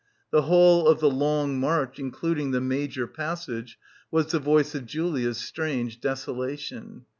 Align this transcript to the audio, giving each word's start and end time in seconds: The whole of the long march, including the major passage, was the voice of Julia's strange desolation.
The 0.31 0.41
whole 0.41 0.87
of 0.87 0.99
the 0.99 1.11
long 1.11 1.59
march, 1.59 1.99
including 1.99 2.49
the 2.49 2.59
major 2.59 3.05
passage, 3.05 3.77
was 4.09 4.31
the 4.31 4.39
voice 4.39 4.73
of 4.73 4.87
Julia's 4.87 5.37
strange 5.37 5.99
desolation. 6.01 7.05